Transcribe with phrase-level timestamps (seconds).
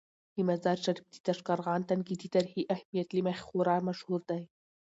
[0.35, 4.41] د مزار شریف د تاشقرغان تنګي د تاریخي اهمیت له مخې خورا مشهور دی.